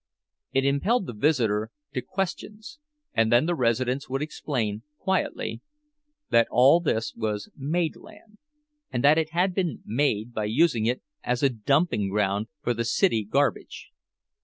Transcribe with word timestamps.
It 0.51 0.65
impelled 0.65 1.05
the 1.05 1.13
visitor 1.13 1.69
to 1.93 2.01
questions 2.01 2.79
and 3.13 3.31
then 3.31 3.45
the 3.45 3.53
residents 3.53 4.09
would 4.09 4.23
explain, 4.23 4.81
quietly, 4.97 5.61
that 6.31 6.47
all 6.49 6.79
this 6.79 7.13
was 7.15 7.51
"made" 7.55 7.95
land, 7.95 8.39
and 8.91 9.03
that 9.03 9.19
it 9.19 9.29
had 9.29 9.53
been 9.53 9.83
"made" 9.85 10.33
by 10.33 10.45
using 10.45 10.87
it 10.87 11.03
as 11.23 11.43
a 11.43 11.49
dumping 11.49 12.09
ground 12.09 12.47
for 12.63 12.73
the 12.73 12.83
city 12.83 13.23
garbage. 13.23 13.91